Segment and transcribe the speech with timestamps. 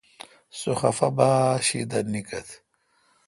[0.59, 1.29] سو خفہ با
[1.65, 2.47] شی دا نکھت۔